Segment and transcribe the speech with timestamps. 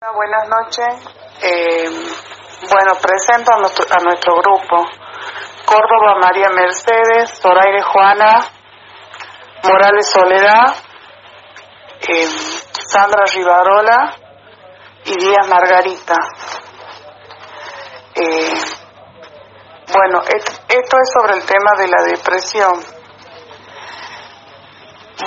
[0.00, 1.10] Buenas noches.
[1.42, 1.90] Eh,
[2.70, 4.86] bueno, presento a nuestro, a nuestro grupo.
[5.66, 8.46] Córdoba María Mercedes, Zoraire Juana,
[9.64, 10.72] Morales Soledad,
[12.08, 12.28] eh,
[12.86, 14.14] Sandra Rivarola
[15.04, 16.14] y Díaz Margarita.
[18.14, 18.54] Eh,
[19.92, 20.22] bueno,
[20.68, 22.84] esto es sobre el tema de la depresión.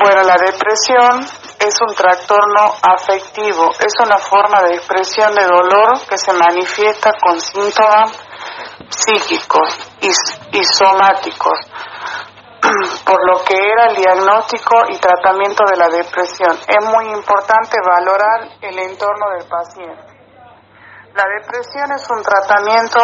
[0.02, 6.18] Bueno, la depresión es un trastorno afectivo, es una forma de expresión de dolor que
[6.18, 8.12] se manifiesta con síntomas
[8.90, 9.70] psíquicos
[10.02, 11.60] y, somáticos,
[13.06, 16.58] por lo que era el diagnóstico y tratamiento de la depresión.
[16.68, 20.11] Es muy importante valorar el entorno del paciente.
[21.14, 23.00] La depresión es un tratamiento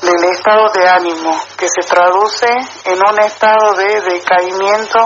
[0.00, 4.98] del estado de ánimo que se traduce en un estado de decaimiento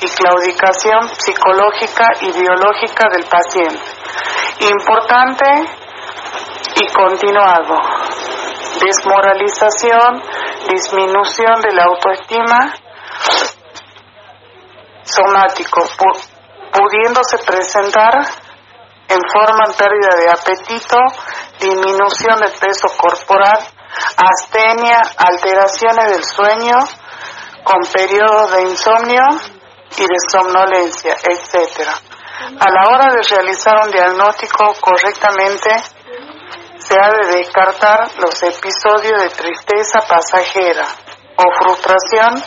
[0.00, 3.84] y claudicación psicológica y biológica del paciente.
[4.60, 5.44] Importante
[6.76, 7.76] y continuado.
[8.80, 10.22] Desmoralización,
[10.70, 12.72] disminución de la autoestima
[15.02, 15.82] somático,
[16.72, 18.14] pudiéndose presentar
[19.08, 20.96] en forma en pérdida de apetito,
[21.60, 23.58] disminución del peso corporal,
[24.16, 26.74] astenia, alteraciones del sueño,
[27.64, 29.22] con periodos de insomnio
[29.96, 31.88] y de somnolencia, etc.
[32.58, 35.70] A la hora de realizar un diagnóstico correctamente,
[36.78, 40.86] se ha de descartar los episodios de tristeza pasajera
[41.36, 42.42] o frustración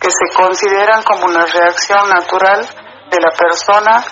[0.00, 2.66] que se consideran como una reacción natural
[3.10, 4.04] de la persona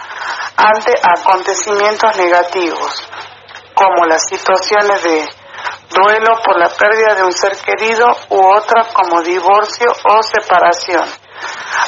[0.56, 3.08] ante acontecimientos negativos,
[3.82, 5.28] como las situaciones de
[5.90, 11.04] duelo por la pérdida de un ser querido u otra como divorcio o separación,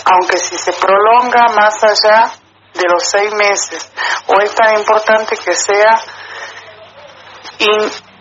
[0.05, 2.33] aunque si se prolonga más allá
[2.75, 3.92] de los seis meses
[4.27, 5.95] o es tan importante que sea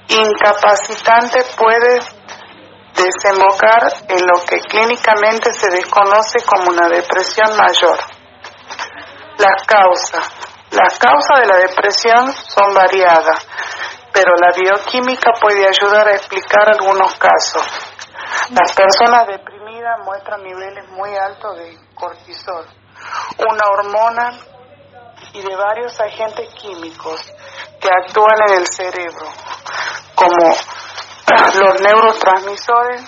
[0.07, 1.99] incapacitante puede
[2.93, 7.97] desembocar en lo que clínicamente se desconoce como una depresión mayor.
[9.39, 10.29] Las causas.
[10.73, 13.45] Las causas de la depresión son variadas,
[14.13, 17.63] pero la bioquímica puede ayudar a explicar algunos casos.
[18.51, 22.67] Las personas deprimidas muestran niveles muy altos de cortisol,
[23.39, 24.39] una hormona
[25.33, 27.21] y de varios agentes químicos
[27.81, 29.27] que actúan en el cerebro,
[30.15, 30.55] como
[31.59, 33.03] los neurotransmisores,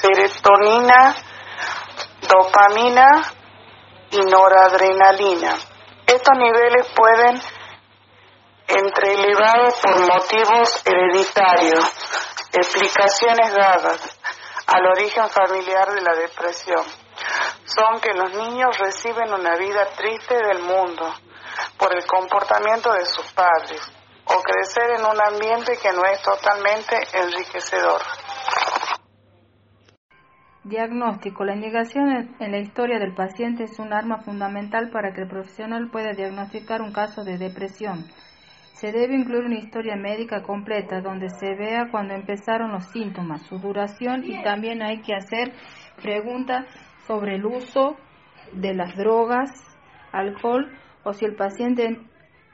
[0.00, 1.14] serotonina,
[2.28, 3.06] dopamina
[4.10, 5.54] y noradrenalina.
[6.06, 7.40] Estos niveles pueden
[8.68, 11.84] entre elevados por motivos hereditarios,
[12.52, 14.18] explicaciones dadas
[14.66, 16.84] al origen familiar de la depresión.
[17.64, 21.12] Son que los niños reciben una vida triste del mundo
[21.78, 23.80] por el comportamiento de sus padres
[24.26, 28.02] o crecer en un ambiente que no es totalmente enriquecedor.
[30.64, 31.44] Diagnóstico.
[31.44, 35.88] La indicación en la historia del paciente es un arma fundamental para que el profesional
[35.90, 38.04] pueda diagnosticar un caso de depresión.
[38.78, 43.58] Se debe incluir una historia médica completa donde se vea cuando empezaron los síntomas, su
[43.58, 45.52] duración y también hay que hacer
[46.00, 46.64] preguntas
[47.04, 47.96] sobre el uso
[48.52, 49.50] de las drogas,
[50.12, 50.70] alcohol
[51.02, 51.98] o si el paciente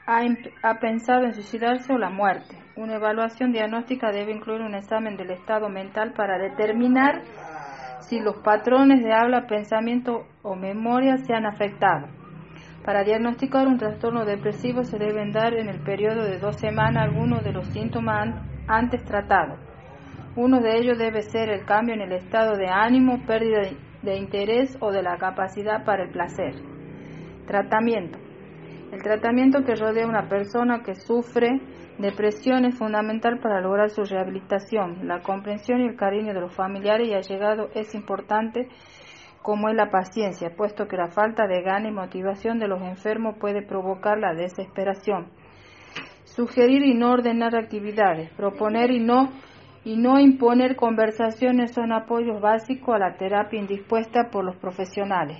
[0.07, 0.21] ha,
[0.63, 2.57] ha, pensado en suicidarse o la muerte.
[2.75, 7.21] Una evaluación diagnóstica debe incluir un examen del estado mental para determinar
[7.99, 12.24] si los patrones de habla, pensamiento o memoria se han afectado.
[12.85, 17.43] Para diagnosticar un trastorno depresivo se deben dar en el periodo de dos semanas algunos
[17.43, 19.59] de los síntomas antes tratados.
[20.35, 23.61] Uno de ellos debe ser el cambio en el estado de ánimo, pérdida
[24.03, 26.53] de interés o de la capacidad para el placer.
[27.47, 28.19] Tratamiento.
[28.91, 31.59] El tratamiento que rodea a una persona que sufre
[31.97, 35.07] Depresión es fundamental para lograr su rehabilitación.
[35.07, 38.67] La comprensión y el cariño de los familiares y allegados es importante
[39.45, 43.35] como es la paciencia, puesto que la falta de gana y motivación de los enfermos
[43.37, 45.27] puede provocar la desesperación.
[46.23, 49.29] Sugerir y no ordenar actividades, proponer y no
[49.83, 55.37] y no imponer conversaciones son apoyos básicos a la terapia indispuesta por los profesionales.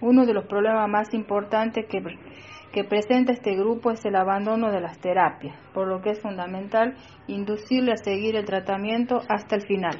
[0.00, 2.00] Uno de los problemas más importantes que
[2.72, 6.94] que presenta este grupo es el abandono de las terapias, por lo que es fundamental
[7.26, 9.98] inducirle a seguir el tratamiento hasta el final.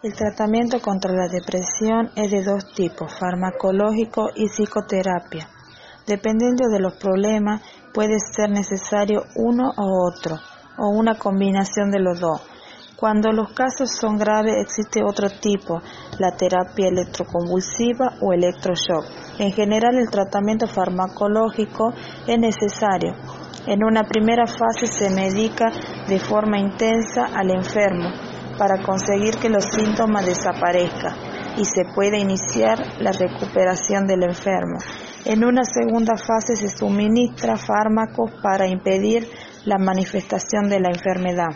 [0.00, 5.48] El tratamiento contra la depresión es de dos tipos, farmacológico y psicoterapia.
[6.06, 7.62] Dependiendo de los problemas,
[7.92, 10.36] puede ser necesario uno o otro,
[10.78, 12.40] o una combinación de los dos.
[12.94, 15.82] Cuando los casos son graves existe otro tipo,
[16.20, 19.04] la terapia electroconvulsiva o electroshock.
[19.40, 21.92] En general, el tratamiento farmacológico
[22.24, 23.16] es necesario.
[23.66, 25.72] En una primera fase se medica
[26.06, 28.27] de forma intensa al enfermo
[28.58, 31.14] para conseguir que los síntomas desaparezcan
[31.56, 34.78] y se pueda iniciar la recuperación del enfermo.
[35.24, 39.28] En una segunda fase se suministra fármacos para impedir
[39.64, 41.48] la manifestación de la enfermedad.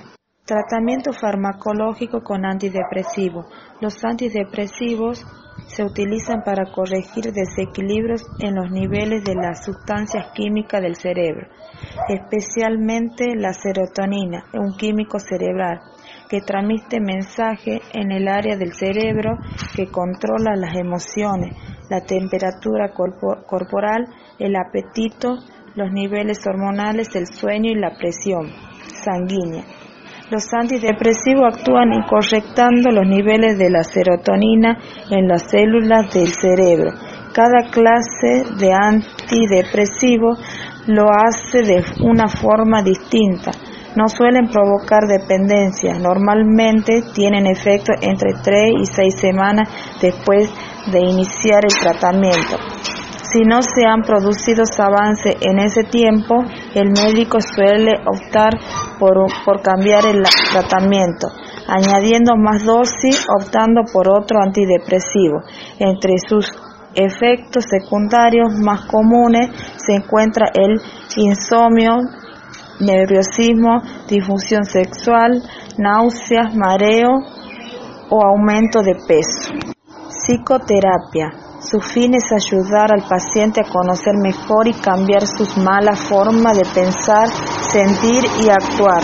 [0.44, 3.46] Tratamiento farmacológico con antidepresivos.
[3.80, 5.24] Los antidepresivos
[5.68, 11.46] se utilizan para corregir desequilibrios en los niveles de las sustancias químicas del cerebro,
[12.08, 15.80] especialmente la serotonina, un químico cerebral
[16.32, 19.36] que transmite mensaje en el área del cerebro
[19.76, 21.54] que controla las emociones,
[21.90, 24.06] la temperatura corporal,
[24.38, 25.36] el apetito,
[25.74, 28.50] los niveles hormonales, el sueño y la presión
[29.04, 29.62] sanguínea.
[30.30, 34.78] Los antidepresivos actúan incorrectando los niveles de la serotonina
[35.10, 36.92] en las células del cerebro.
[37.34, 40.38] Cada clase de antidepresivo
[40.86, 43.50] lo hace de una forma distinta.
[43.96, 45.98] No suelen provocar dependencia.
[45.98, 49.68] Normalmente tienen efecto entre 3 y 6 semanas
[50.00, 50.50] después
[50.90, 52.56] de iniciar el tratamiento.
[53.32, 56.36] Si no se han producido avances en ese tiempo,
[56.74, 58.52] el médico suele optar
[58.98, 60.22] por, por cambiar el
[60.52, 61.28] tratamiento,
[61.66, 65.40] añadiendo más dosis, optando por otro antidepresivo.
[65.78, 66.46] Entre sus
[66.94, 70.78] efectos secundarios más comunes se encuentra el
[71.16, 72.00] insomnio,
[72.80, 75.42] nerviosismo, difusión sexual,
[75.78, 77.10] náuseas, mareo
[78.10, 79.52] o aumento de peso.
[80.08, 86.56] Psicoterapia su fin es ayudar al paciente a conocer mejor y cambiar sus malas formas
[86.56, 87.28] de pensar,
[87.70, 89.00] sentir y actuar.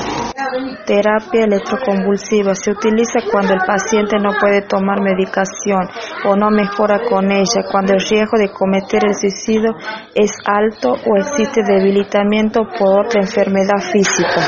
[0.89, 5.85] Terapia electroconvulsiva se utiliza cuando el paciente no puede tomar medicación
[6.25, 9.77] o no mejora con ella, cuando el riesgo de cometer el suicidio
[10.15, 14.41] es alto o existe debilitamiento por otra enfermedad física.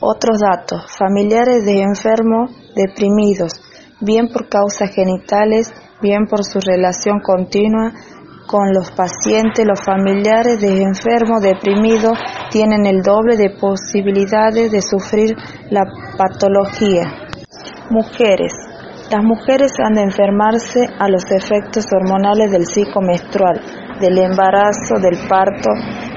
[0.00, 0.84] Otros datos.
[0.98, 3.54] Familiares de enfermos deprimidos,
[4.02, 7.94] bien por causas genitales, bien por su relación continua
[8.46, 12.18] con los pacientes, los familiares de enfermos deprimidos
[12.50, 15.34] tienen el doble de posibilidades de sufrir
[15.70, 15.84] la
[16.16, 17.04] patología.
[17.90, 18.52] Mujeres.
[19.10, 23.60] Las mujeres han de enfermarse a los efectos hormonales del ciclo menstrual,
[24.00, 25.70] del embarazo, del parto,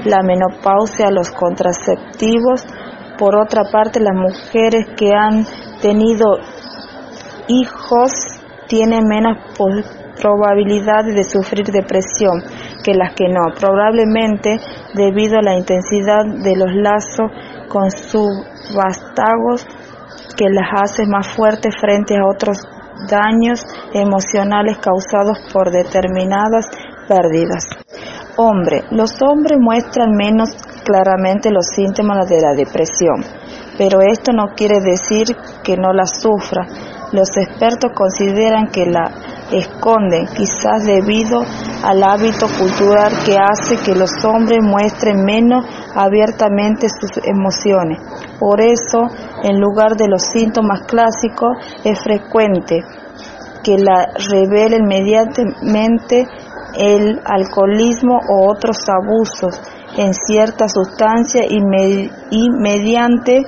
[0.04, 2.64] la menopausia, los contraceptivos.
[3.18, 5.44] Por otra parte, las mujeres que han
[5.82, 6.38] tenido
[7.48, 8.12] hijos
[8.68, 9.38] tienen menos
[10.20, 12.42] probabilidad de sufrir depresión
[12.82, 14.58] que las que no, probablemente
[14.94, 17.30] debido a la intensidad de los lazos
[17.68, 19.66] con subastagos
[20.36, 22.58] que las hace más fuertes frente a otros
[23.10, 26.66] daños emocionales causados por determinadas
[27.08, 27.68] pérdidas.
[28.36, 30.50] Hombre, los hombres muestran menos
[30.84, 33.24] claramente los síntomas de la depresión,
[33.78, 35.26] pero esto no quiere decir
[35.64, 36.66] que no la sufra,
[37.12, 39.10] los expertos consideran que la
[39.52, 41.40] esconden, quizás debido
[41.84, 45.64] al hábito cultural que hace que los hombres muestren menos
[45.94, 47.98] abiertamente sus emociones.
[48.40, 49.06] Por eso,
[49.44, 52.82] en lugar de los síntomas clásicos, es frecuente
[53.62, 56.26] que la revele inmediatamente
[56.76, 59.60] el alcoholismo o otros abusos
[59.96, 61.58] en cierta sustancia y,
[62.30, 63.42] y mediante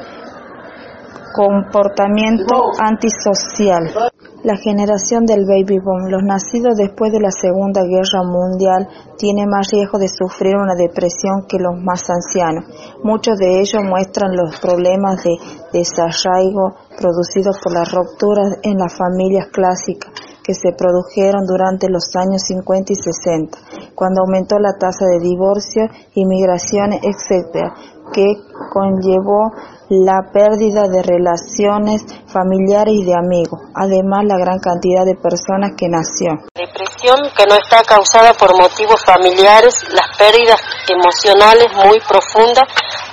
[1.39, 4.11] comportamiento antisocial.
[4.43, 9.69] La generación del baby boom, los nacidos después de la Segunda Guerra Mundial, tienen más
[9.71, 12.65] riesgo de sufrir una depresión que los más ancianos.
[13.05, 15.39] Muchos de ellos muestran los problemas de
[15.73, 20.11] desarraigo producidos por las rupturas en las familias clásicas
[20.43, 23.59] que se produjeron durante los años 50 y 60,
[23.95, 27.69] cuando aumentó la tasa de divorcio, inmigraciones, etc.,
[28.13, 28.27] que
[28.73, 29.53] conllevó
[29.89, 35.89] la pérdida de relaciones familiares y de amigos, además la gran cantidad de personas que
[35.89, 36.37] nació.
[36.55, 42.69] Depresión que no está causada por motivos familiares, las pérdidas emocionales muy profundas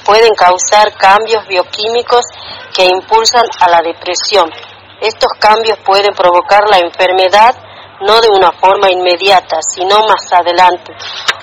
[0.05, 2.25] pueden causar cambios bioquímicos
[2.75, 4.49] que impulsan a la depresión.
[5.01, 7.55] Estos cambios pueden provocar la enfermedad
[8.01, 10.93] no de una forma inmediata, sino más adelante.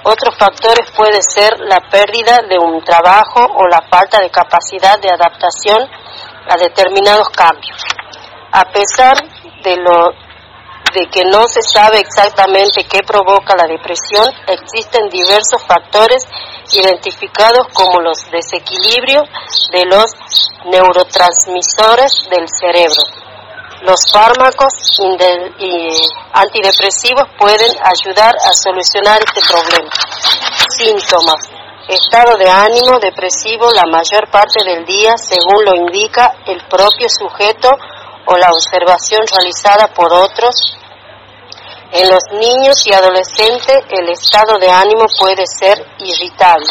[0.05, 5.11] Otros factores pueden ser la pérdida de un trabajo o la falta de capacidad de
[5.11, 5.79] adaptación
[6.49, 7.83] a determinados cambios.
[8.53, 9.17] A pesar
[9.63, 10.11] de lo
[10.93, 16.27] de que no se sabe exactamente qué provoca la depresión, existen diversos factores
[16.73, 19.25] identificados como los desequilibrios
[19.73, 20.05] de los
[20.67, 23.32] neurotransmisores del cerebro
[23.83, 24.71] Los fármacos
[26.33, 29.91] antidepresivos pueden ayudar a solucionar este problema.
[30.71, 31.51] Síntomas.
[31.89, 37.71] Estado de ánimo depresivo la mayor parte del día según lo indica el propio sujeto
[38.27, 40.55] o la observación realizada por otros.
[41.91, 46.71] En los niños y adolescentes el estado de ánimo puede ser irritable.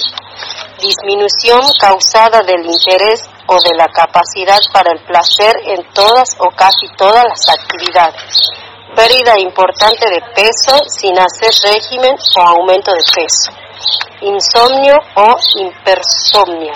[0.79, 6.87] Disminución causada del interés o de la capacidad para el placer en todas o casi
[6.97, 8.49] todas las actividades.
[8.95, 13.51] Pérdida importante de peso sin hacer régimen o aumento de peso.
[14.21, 16.73] Insomnio o hipersomnia.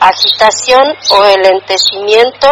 [0.00, 2.48] Agitación o elentecimiento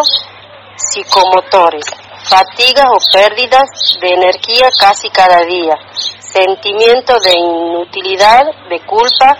[0.76, 1.86] psicomotores.
[2.24, 3.68] Fatiga o pérdidas
[4.00, 5.76] de energía casi cada día.
[6.18, 9.36] Sentimiento de inutilidad, de culpa,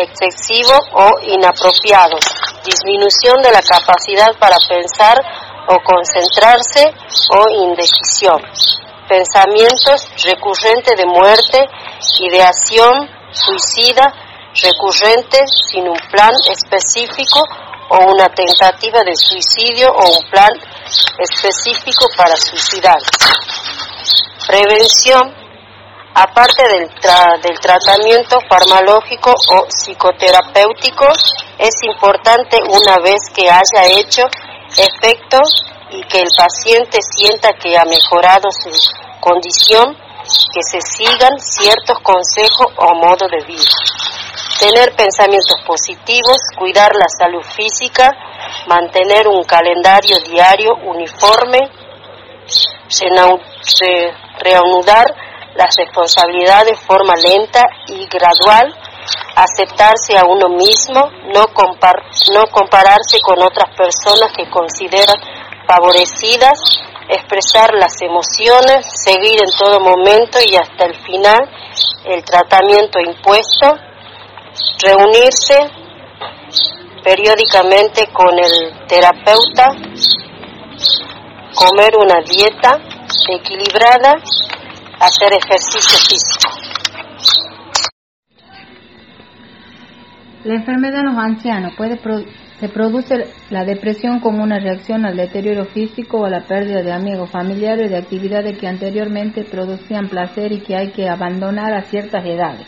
[0.00, 2.20] excesivo o inapropiados,
[2.64, 5.16] disminución de la capacidad para pensar
[5.68, 6.92] o concentrarse
[7.36, 8.40] o indecisión,
[9.08, 11.68] pensamientos recurrentes de muerte,
[12.20, 14.12] ideación suicida
[14.54, 15.38] recurrente
[15.70, 17.40] sin un plan específico
[17.90, 20.50] o una tentativa de suicidio o un plan
[21.18, 22.98] específico para suicidar.
[24.46, 25.39] Prevención
[26.14, 26.90] Aparte del,
[27.40, 31.06] del tratamiento farmacológico o psicoterapéutico,
[31.58, 34.24] es importante una vez que haya hecho
[34.76, 35.38] efecto
[35.90, 38.70] y que el paciente sienta que ha mejorado su
[39.20, 39.96] condición,
[40.52, 43.70] que se sigan ciertos consejos o modo de vida.
[44.58, 48.10] Tener pensamientos positivos, cuidar la salud física,
[48.66, 51.58] mantener un calendario diario uniforme,
[54.40, 55.06] reanudar
[55.54, 58.74] las responsabilidades de forma lenta y gradual,
[59.34, 65.16] aceptarse a uno mismo, no, no compararse con otras personas que consideran
[65.66, 66.58] favorecidas,
[67.08, 71.48] expresar las emociones, seguir en todo momento y hasta el final
[72.04, 73.74] el tratamiento impuesto,
[74.82, 75.58] reunirse
[77.02, 79.70] periódicamente con el terapeuta,
[81.54, 82.78] comer una dieta
[83.28, 84.16] equilibrada
[85.00, 86.50] hacer ejercicio físico.
[90.44, 91.98] La enfermedad en los ancianos puede
[92.60, 96.92] se produce la depresión como una reacción al deterioro físico o a la pérdida de
[96.92, 102.22] amigos, familiares, de actividades que anteriormente producían placer y que hay que abandonar a ciertas
[102.26, 102.66] edades.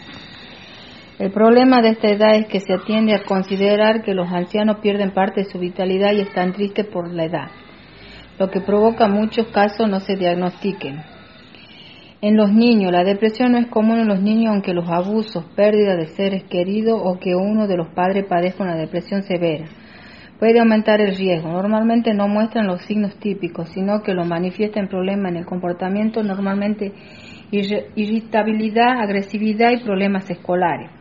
[1.19, 5.13] El problema de esta edad es que se atiende a considerar que los ancianos pierden
[5.13, 7.51] parte de su vitalidad y están tristes por la edad,
[8.39, 11.12] lo que provoca muchos casos no se diagnostiquen.
[12.25, 15.97] En los niños, la depresión no es común en los niños aunque los abusos, pérdida
[15.97, 19.65] de seres queridos o que uno de los padres padezca una depresión severa.
[20.39, 21.49] Puede aumentar el riesgo.
[21.49, 26.23] Normalmente no muestran los signos típicos, sino que lo manifiesta en problemas en el comportamiento,
[26.23, 26.93] normalmente
[27.51, 30.93] irritabilidad, agresividad y problemas escolares.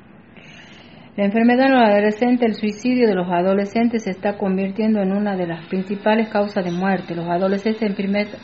[1.18, 5.36] La enfermedad en los adolescentes, el suicidio de los adolescentes se está convirtiendo en una
[5.36, 7.14] de las principales causas de muerte.
[7.14, 7.84] Los adolescentes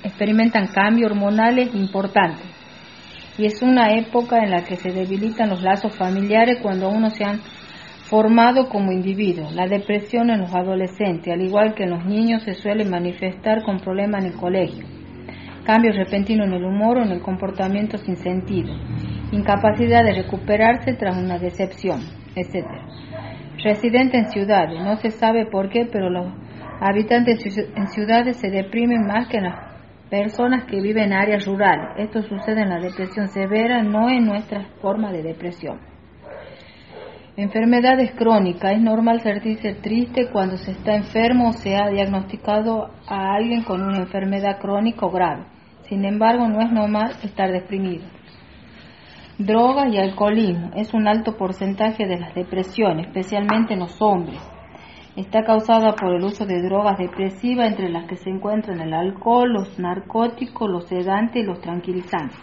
[0.04, 2.57] experimentan cambios hormonales importantes
[3.38, 7.24] y es una época en la que se debilitan los lazos familiares cuando uno se
[7.24, 7.40] han
[8.10, 9.50] formado como individuo.
[9.52, 13.80] La depresión en los adolescentes, al igual que en los niños, se suele manifestar con
[13.80, 14.86] problemas en el colegio,
[15.66, 18.74] cambios repentinos en el humor o en el comportamiento sin sentido,
[19.32, 22.00] incapacidad de recuperarse tras una decepción,
[22.36, 22.66] etc.
[23.64, 26.32] Residente en ciudades, no se sabe por qué, pero los
[26.80, 29.67] habitantes en ciudades se deprimen más que en las
[30.10, 31.90] personas que viven en áreas rurales.
[31.98, 35.80] Esto sucede en la depresión severa, no en nuestra forma de depresión.
[37.36, 38.72] Enfermedades crónicas.
[38.72, 43.84] Es normal sentirse triste cuando se está enfermo o se ha diagnosticado a alguien con
[43.84, 45.44] una enfermedad crónica o grave.
[45.84, 48.06] Sin embargo, no es normal estar deprimido.
[49.38, 50.72] Drogas y alcoholismo.
[50.76, 54.40] Es un alto porcentaje de las depresiones, especialmente en los hombres.
[55.18, 59.52] Está causada por el uso de drogas depresivas, entre las que se encuentran el alcohol,
[59.52, 62.38] los narcóticos, los sedantes y los tranquilizantes.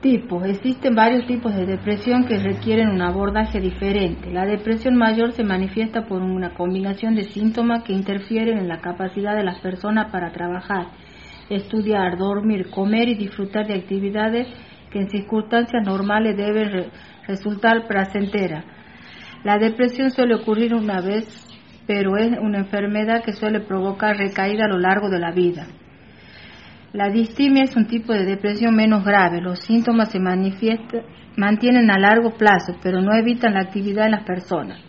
[0.00, 0.44] Tipos.
[0.44, 4.32] Existen varios tipos de depresión que requieren un abordaje diferente.
[4.32, 9.36] La depresión mayor se manifiesta por una combinación de síntomas que interfieren en la capacidad
[9.36, 10.88] de las personas para trabajar,
[11.48, 14.48] estudiar, dormir, comer y disfrutar de actividades
[14.90, 16.90] que en circunstancias normales deben
[17.28, 18.64] resultar placenteras
[19.46, 21.24] la depresión suele ocurrir una vez,
[21.86, 25.68] pero es una enfermedad que suele provocar recaída a lo largo de la vida.
[26.92, 29.40] La distimia es un tipo de depresión menos grave.
[29.40, 31.02] Los síntomas se manifiestan,
[31.36, 34.80] mantienen a largo plazo, pero no evitan la actividad en las personas.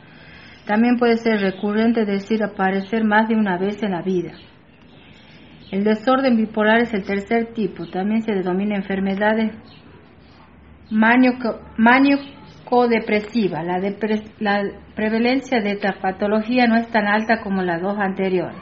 [0.65, 4.31] También puede ser recurrente, es decir, aparecer más de una vez en la vida.
[5.69, 9.51] El desorden bipolar es el tercer tipo, también se denomina enfermedades
[12.69, 13.63] maníaco-depresiva.
[13.63, 13.79] La,
[14.39, 14.63] la
[14.95, 18.57] prevalencia de esta patología no es tan alta como las dos anteriores.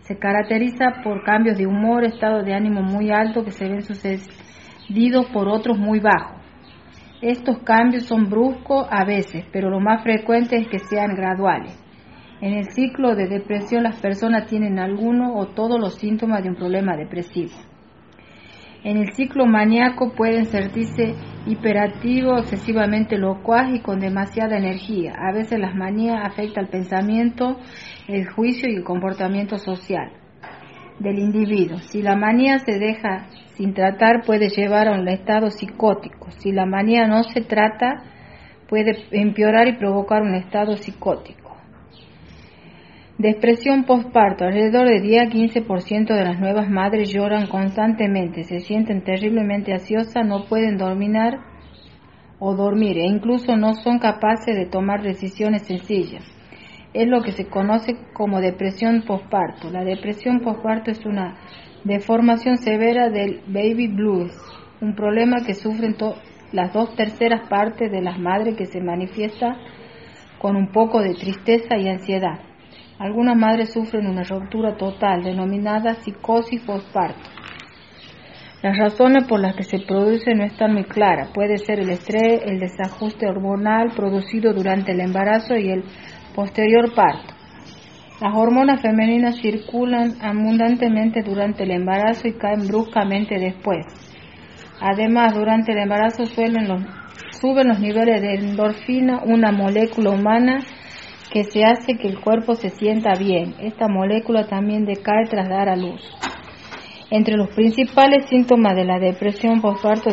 [0.00, 5.26] Se caracteriza por cambios de humor, estado de ánimo muy alto que se ven sucedidos
[5.32, 6.36] por otros muy bajos.
[7.20, 11.82] Estos cambios son bruscos a veces, pero lo más frecuente es que sean graduales.
[12.40, 16.56] En el ciclo de depresión las personas tienen alguno o todos los síntomas de un
[16.56, 17.52] problema depresivo.
[18.84, 21.14] En el ciclo maníaco pueden sentirse
[21.46, 25.14] hiperactivos, excesivamente locuaz y con demasiada energía.
[25.18, 27.58] A veces las manías afectan el pensamiento,
[28.08, 30.10] el juicio y el comportamiento social
[30.98, 31.78] del individuo.
[31.78, 36.30] Si la manía se deja sin tratar puede llevar a un estado psicótico.
[36.38, 38.02] Si la manía no se trata
[38.68, 41.45] puede empeorar y provocar un estado psicótico.
[43.18, 44.44] Depresión postparto.
[44.44, 50.26] Alrededor de 10 a 15% de las nuevas madres lloran constantemente, se sienten terriblemente ansiosas,
[50.26, 51.16] no pueden dormir
[52.38, 56.30] o dormir e incluso no son capaces de tomar decisiones sencillas.
[56.92, 59.70] Es lo que se conoce como depresión postparto.
[59.70, 61.38] La depresión postparto es una
[61.84, 64.36] deformación severa del baby blues,
[64.82, 65.96] un problema que sufren
[66.52, 69.56] las dos terceras partes de las madres que se manifiesta
[70.38, 72.40] con un poco de tristeza y ansiedad.
[72.98, 77.28] Algunas madres sufren una ruptura total denominada psicosis postparto.
[78.62, 81.30] Las razones por las que se produce no están muy claras.
[81.34, 85.84] Puede ser el estrés, el desajuste hormonal producido durante el embarazo y el
[86.34, 87.34] posterior parto.
[88.22, 93.84] Las hormonas femeninas circulan abundantemente durante el embarazo y caen bruscamente después.
[94.80, 96.66] Además, durante el embarazo suelen
[97.30, 100.60] suben los niveles de endorfina, una molécula humana
[101.32, 103.54] que se hace que el cuerpo se sienta bien.
[103.60, 106.00] Esta molécula también decae tras dar a luz.
[107.10, 110.10] Entre los principales síntomas de la depresión postparto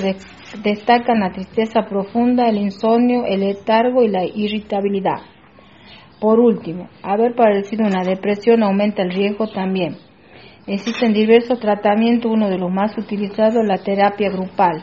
[0.64, 5.22] destacan la tristeza profunda, el insomnio, el letargo y la irritabilidad.
[6.20, 9.98] Por último, haber padecido una depresión aumenta el riesgo también.
[10.68, 14.82] Existen diversos tratamientos, uno de los más utilizados es la terapia grupal,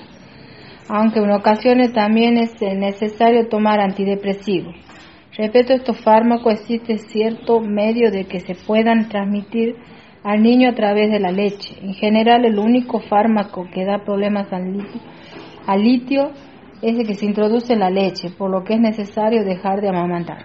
[0.88, 4.74] aunque en ocasiones también es necesario tomar antidepresivos.
[5.40, 9.74] Respecto a estos fármacos, existe cierto medio de que se puedan transmitir
[10.22, 11.78] al niño a través de la leche.
[11.80, 15.00] En general, el único fármaco que da problemas al litio,
[15.66, 16.32] al litio
[16.82, 19.88] es el que se introduce en la leche, por lo que es necesario dejar de
[19.88, 20.44] amamantar.